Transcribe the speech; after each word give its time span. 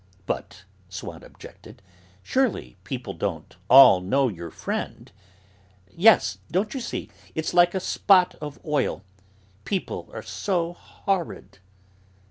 "But," 0.25 0.63
Swann 0.89 1.21
objected, 1.21 1.83
"surely, 2.23 2.75
people 2.83 3.13
don't 3.13 3.55
all 3.69 4.01
know 4.01 4.29
your 4.29 4.49
friend." 4.49 5.11
"Yes, 5.91 6.39
don't 6.49 6.73
you 6.73 6.79
see, 6.79 7.11
it's 7.35 7.53
like 7.53 7.75
a 7.75 7.79
spot 7.79 8.33
of 8.41 8.59
oil; 8.65 9.03
people 9.63 10.09
are 10.11 10.23
so 10.23 10.73
horrid." 10.73 11.59